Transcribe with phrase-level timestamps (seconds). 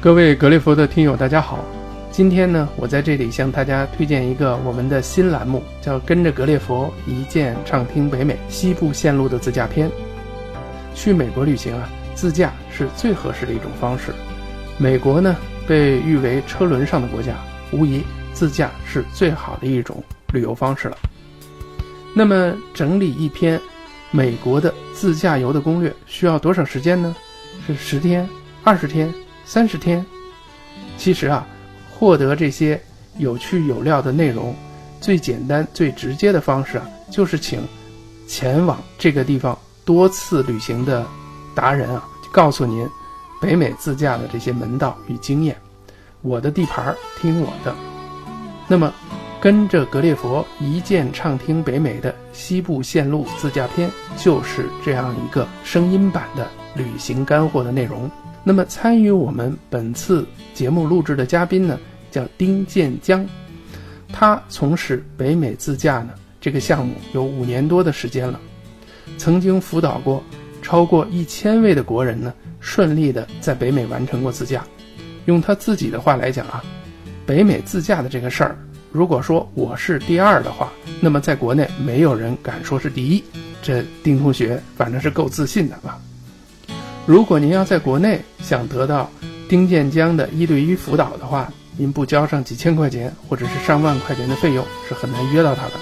[0.00, 1.64] 各位格列佛的听友，大家好。
[2.12, 9.90] 今天呢，我在这里向大家推荐一个我们的新栏目，叫“跟着格列佛一键畅听北美西部线路的自驾篇”。
[10.94, 14.12] 去美国旅行啊，自驾是最合适的一种方式。
[14.76, 15.34] 美国呢，
[15.66, 17.34] 被誉为车轮上的国家，
[17.72, 18.00] 无疑
[18.32, 20.00] 自驾是最好的一种
[20.32, 20.96] 旅游方式了。
[22.14, 23.60] 那么，整理一篇
[24.12, 27.16] 美国的自驾游的攻略需要多少时间呢？
[27.66, 28.26] 是十天、
[28.62, 29.12] 二十天、
[29.48, 30.04] 三十天？
[30.96, 31.46] 其实啊。
[31.98, 32.80] 获得这些
[33.16, 34.54] 有趣有料的内容，
[35.00, 37.60] 最简单最直接的方式啊，就是请
[38.28, 41.04] 前往这个地方多次旅行的
[41.56, 42.88] 达人啊，告诉您
[43.40, 45.56] 北美自驾的这些门道与经验。
[46.22, 47.74] 我的地盘儿听我的。
[48.68, 48.94] 那么，
[49.40, 56.46] 跟着格列佛一键畅听北美的西部线路自驾篇，就是这样一个声音版的
[56.76, 58.08] 旅行干货的内容。
[58.48, 61.78] 那么，参与我们本次节目录制的嘉宾呢，
[62.10, 63.22] 叫丁建江，
[64.10, 68.40] 他从事北美自驾呢这个项目有五年多的时间了，
[69.18, 70.24] 曾经辅导过
[70.62, 74.64] 超过一千位的国人呢，顺利的在北美完成过自驾。
[75.26, 76.64] 用他自己的话来讲啊，
[77.26, 78.56] 北美自驾的这个事儿，
[78.90, 83.22] 如果说我是第二的话，那么在国内没有人敢说是第一。
[83.60, 86.00] 这丁同学反正是够自信的吧。
[87.08, 89.08] 如果您要在国内想得到
[89.48, 95.72] 丁建江的一对一辅导的话，您不交上几千块钱或者是上万块钱的费用，是很难约到他的。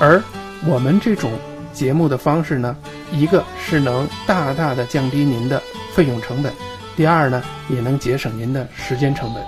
[0.00, 0.20] 而
[0.66, 1.30] 我们这种
[1.72, 2.76] 节目的方式呢，
[3.12, 6.52] 一个是能大大的降低您的费用成本，
[6.96, 9.40] 第二呢，也能节省您的时间成本。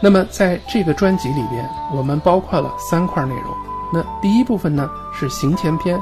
[0.00, 3.54] 那么在这个专辑里边，我们包括了三块内容。
[3.92, 6.00] 那第一部分呢是行前篇，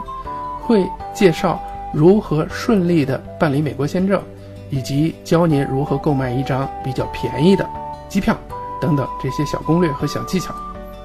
[0.62, 1.60] 会介绍。
[1.92, 4.22] 如何顺利地办理美国签证，
[4.70, 7.68] 以及教您如何购买一张比较便宜的
[8.08, 8.36] 机票
[8.80, 10.54] 等等这些小攻略和小技巧。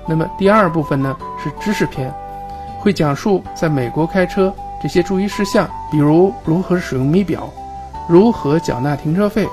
[0.07, 2.13] 那么第二部分呢是知识篇，
[2.79, 7.49] 会讲述在美国开车这些注意事项，比如如何使用咪表，
[8.07, 9.47] 如何缴纳停车费，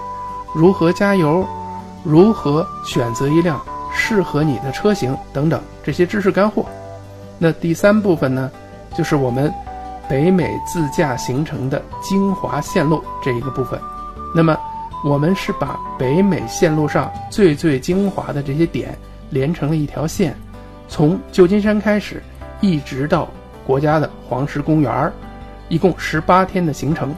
[0.54, 1.46] 如何加油，
[2.04, 3.58] 如何选择一辆
[3.94, 6.66] 适合你的车型等等这些知识干货。
[7.38, 8.50] 那第三部分呢，
[8.94, 9.52] 就是我们。
[10.12, 13.80] 北美自驾行程的精华线路这一个部分，
[14.34, 14.54] 那么
[15.02, 18.94] 我们是把北美线路上最最精华的这些点
[19.30, 20.36] 连成了一条线，
[20.86, 22.22] 从旧金山开始，
[22.60, 23.26] 一直到
[23.66, 25.10] 国家的黄石公园儿，
[25.70, 27.14] 一共十八天的行程，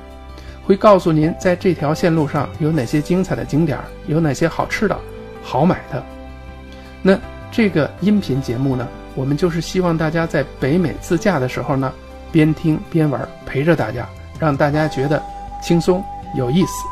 [0.64, 4.96] 会告诉您在这条线路上有哪些精彩的景点，有哪些好吃的、
[5.42, 6.00] 好买的。
[7.02, 7.18] 那
[7.50, 11.92] 这个音频节目呢，我们就是希望大家在北美自驾的时候呢。
[12.34, 14.04] 边听边玩，陪着大家，
[14.40, 15.22] 让大家觉得
[15.62, 16.02] 轻松
[16.34, 16.84] 有意思。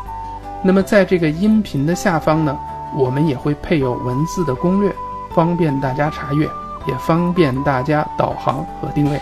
[0.63, 2.57] 那么，在这个音频的下方呢，
[2.97, 4.95] 我们也会配有文字的攻略，
[5.35, 6.49] 方便大家查阅，
[6.87, 9.21] 也方便大家导航和定位。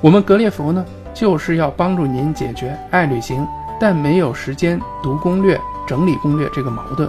[0.00, 3.46] 我们格列佛呢，就是要帮助您解决爱旅行
[3.78, 7.08] 但没有时间读攻略、整理攻略这个矛盾。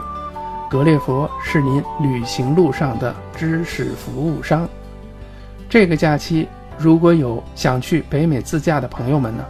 [0.70, 4.70] 格列佛是您旅行路上的知识服务商。
[5.68, 6.48] 这个假期。
[6.78, 9.46] 如果有想去北美自驾的朋友们呢，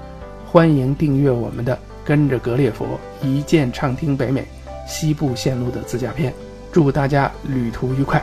[0.45, 2.85] 欢迎订阅我们的“跟着格列佛
[3.21, 4.45] 一键畅听北美
[4.87, 6.33] 西部线路的自驾篇”，
[6.71, 8.21] 祝大家旅途愉快。